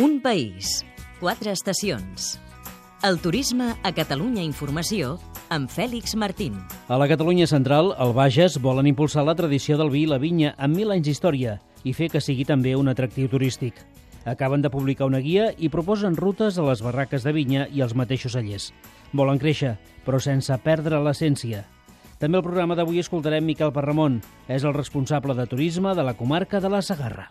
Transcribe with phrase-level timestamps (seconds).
[0.00, 0.86] Un país,
[1.20, 2.38] quatre estacions.
[3.04, 5.18] El turisme a Catalunya Informació
[5.52, 6.54] amb Fèlix Martín.
[6.88, 10.54] A la Catalunya central, el Bages volen impulsar la tradició del vi i la vinya
[10.56, 13.84] amb mil anys d'història i fer que sigui també un atractiu turístic.
[14.24, 17.92] Acaben de publicar una guia i proposen rutes a les barraques de vinya i als
[17.92, 18.70] mateixos cellers.
[19.12, 19.74] Volen créixer,
[20.08, 21.66] però sense perdre l'essència.
[22.16, 24.22] També al programa d'avui escoltarem Miquel Parramon.
[24.48, 27.28] És el responsable de turisme de la comarca de la Sagarra.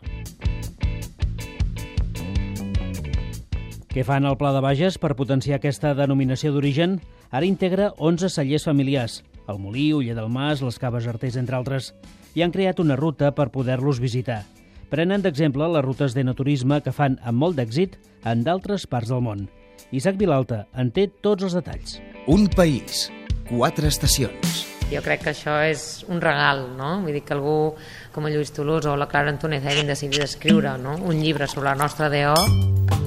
[3.91, 6.93] Què fan al Pla de Bages per potenciar aquesta denominació d'origen?
[7.27, 9.17] Ara integra 11 cellers familiars,
[9.51, 11.89] el Molí, Uller del Mas, les Caves Artés, entre altres,
[12.31, 14.45] i han creat una ruta per poder-los visitar.
[14.87, 19.49] Prenen d'exemple les rutes d'enoturisme que fan amb molt d'èxit en d'altres parts del món.
[19.91, 21.99] Isaac Vilalta en té tots els detalls.
[22.31, 23.09] Un país,
[23.51, 24.63] quatre estacions.
[24.87, 27.01] Jo crec que això és un regal, no?
[27.03, 27.75] Vull dir que algú
[28.15, 30.95] com el Lluís Tolosa o la Clara Antònez hagin decidit escriure no?
[30.95, 33.00] un llibre sobre la nostra DO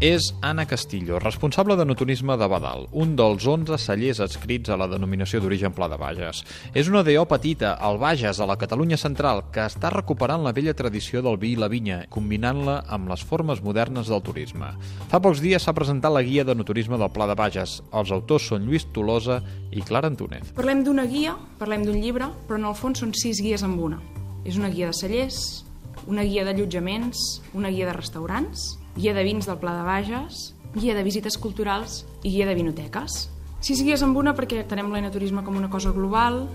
[0.00, 4.86] és Anna Castillo, responsable de noturisme de Badal, un dels 11 cellers adscrits a la
[4.88, 6.40] denominació d'origen Pla de Bages.
[6.72, 10.72] És una DO petita, al Bages, a la Catalunya central, que està recuperant la vella
[10.72, 14.72] tradició del vi i la vinya, combinant-la amb les formes modernes del turisme.
[15.12, 17.82] Fa pocs dies s'ha presentat la guia de noturisme del Pla de Bages.
[17.92, 20.54] Els autors són Lluís Tolosa i Clara Antúnez.
[20.56, 24.00] Parlem d'una guia, parlem d'un llibre, però en el fons són sis guies en una.
[24.48, 25.66] És una guia de cellers,
[26.06, 30.94] una guia d'allotjaments, una guia de restaurants, guia de vins del Pla de Bages, guia
[30.94, 33.26] de visites culturals i guia de vinoteques.
[33.60, 36.46] Sis guies amb una perquè tenem l'enoturisme com una cosa global,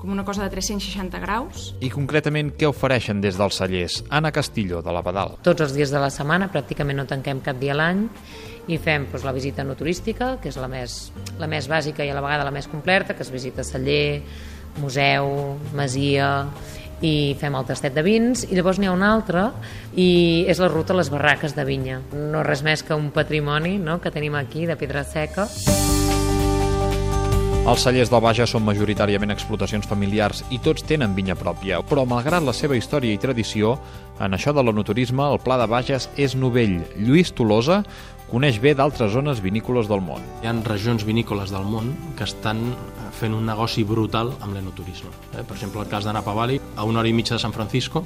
[0.00, 1.70] com una cosa de 360 graus.
[1.84, 4.00] I concretament què ofereixen des dels cellers?
[4.08, 5.36] Anna Castillo, de la Badal.
[5.44, 8.06] Tots els dies de la setmana, pràcticament no tanquem cap dia a l'any,
[8.70, 12.12] i fem doncs, la visita no turística, que és la més, la més bàsica i
[12.12, 14.22] a la vegada la més completa, que es visita celler,
[14.80, 16.30] museu, masia,
[17.00, 19.48] i fem el tastet de vins i llavors n'hi ha un altre
[19.96, 22.00] i és la ruta a les barraques de vinya.
[22.12, 25.48] No res més que un patrimoni no, que tenim aquí de pedra seca.
[27.60, 32.42] Els cellers del Bages són majoritàriament explotacions familiars i tots tenen vinya pròpia, però malgrat
[32.42, 33.74] la seva història i tradició,
[34.18, 36.80] en això de l'onoturisme el Pla de Bages és novell.
[36.96, 37.82] Lluís Tolosa
[38.30, 40.22] coneix bé d'altres zones vinícoles del món.
[40.42, 42.62] Hi ha regions vinícoles del món que estan
[43.20, 45.10] fent un negoci brutal amb l'enoturisme.
[45.34, 45.42] Eh?
[45.42, 48.04] Per exemple, el cas de Napa Valley, a una hora i mitja de San Francisco,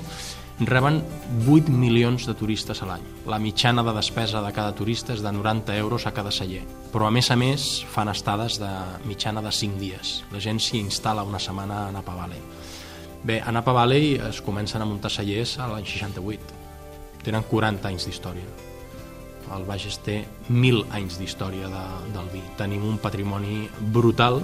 [0.60, 1.02] reben
[1.50, 3.04] 8 milions de turistes a l'any.
[3.28, 6.64] La mitjana de despesa de cada turista és de 90 euros a cada celler.
[6.92, 8.70] Però a més a més fan estades de
[9.04, 10.18] mitjana de 5 dies.
[10.32, 12.40] La gent s'hi instal·la una setmana a Napa Valley.
[13.24, 16.62] Bé, a Napa Valley es comencen a muntar cellers a l'any 68.
[17.24, 18.73] Tenen 40 anys d'història.
[19.54, 21.84] El Bages té 1.000 anys d'història de,
[22.14, 22.42] del vi.
[22.58, 24.40] Tenim un patrimoni brutal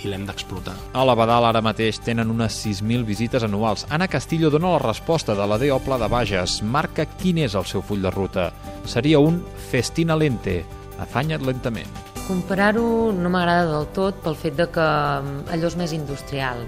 [0.00, 0.74] i l'hem d'explotar.
[0.96, 3.86] A la Badal ara mateix tenen unes 6.000 visites anuals.
[3.92, 6.60] Anna Castillo dona la resposta de la DO Pla de Bages.
[6.62, 8.50] Marca quin és el seu full de ruta.
[8.88, 10.62] Seria un festina lente.
[11.00, 12.08] Afanya't lentament.
[12.30, 16.62] Comparar-ho no m'agrada del tot pel fet de que mm, allò és més industrial.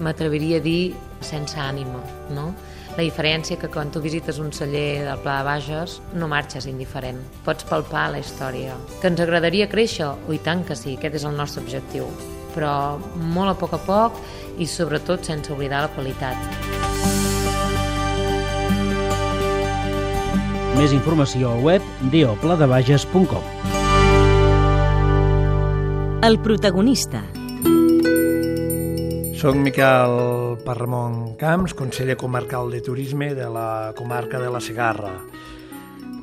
[0.00, 2.02] M'atreviria a dir sense ànima,
[2.36, 2.50] no?
[2.96, 7.20] La diferència que quan tu visites un celler del Pla de Bages no marxes indiferent.
[7.44, 8.76] Pots palpar la història.
[9.02, 10.14] Que ens agradaria créixer?
[10.28, 12.08] O i tant que sí, aquest és el nostre objectiu
[12.56, 12.96] però
[13.36, 14.16] molt a poc a poc
[14.56, 16.36] i sobretot sense oblidar la qualitat.
[20.76, 23.44] Més informació al web diopladebages.com
[26.26, 27.22] El protagonista.
[29.36, 35.10] Soc Miquel Parramon Camps, conseller comarcal de turisme de la comarca de la Segarra.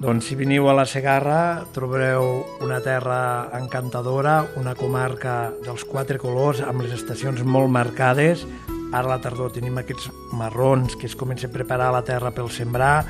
[0.02, 2.26] Doncs si veniu a la Segarra trobareu
[2.66, 8.48] una terra encantadora, una comarca dels quatre colors amb les estacions molt marcades.
[8.90, 12.50] Ara a la tardor tenim aquests marrons que es comença a preparar la terra pel
[12.50, 13.06] sembrar,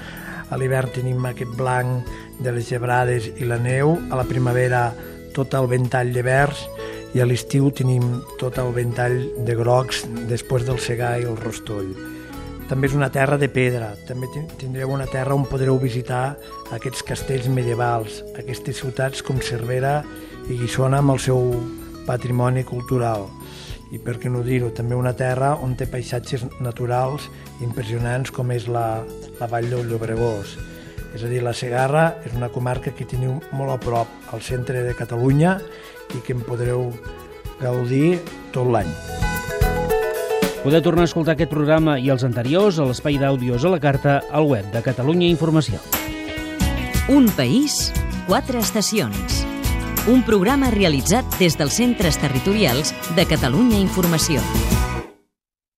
[0.51, 2.11] a l'hivern tenim aquest blanc
[2.43, 4.89] de les gebrades i la neu, a la primavera
[5.33, 6.67] tot el ventall de verds
[7.13, 8.03] i a l'estiu tenim
[8.41, 11.93] tot el ventall de grocs després del segar i el rostoll.
[12.69, 16.37] També és una terra de pedra, també tindreu una terra on podreu visitar
[16.73, 19.99] aquests castells medievals, aquestes ciutats com Cervera
[20.49, 21.51] i Guissona amb el seu
[22.07, 23.27] patrimoni cultural.
[23.93, 27.27] I per què no dir-ho, també una terra on té paisatges naturals
[27.61, 29.03] impressionants com és la,
[29.37, 30.55] la vall del Llobregós.
[31.13, 34.81] És a dir, la Segarra és una comarca que teniu molt a prop, al centre
[34.81, 35.59] de Catalunya,
[36.13, 36.89] i que en podreu
[37.61, 38.17] gaudir
[38.53, 38.89] tot l'any.
[40.63, 44.21] Podeu tornar a escoltar aquest programa i els anteriors a l'espai d'àudios a la carta
[44.31, 45.81] al web de Catalunya Informació.
[47.11, 47.91] Un país,
[48.29, 49.43] quatre estacions.
[50.07, 54.39] Un programa realitzat des dels centres territorials de Catalunya Informació.